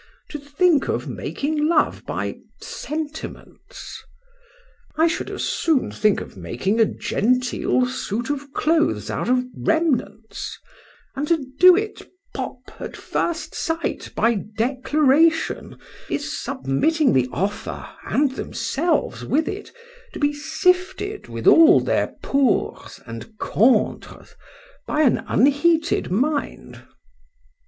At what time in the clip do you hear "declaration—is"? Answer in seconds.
14.57-16.41